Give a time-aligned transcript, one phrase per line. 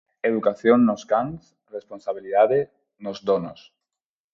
[0.29, 1.41] Educación nos cans,
[1.77, 2.59] responsabilidade
[3.03, 3.59] nos donos.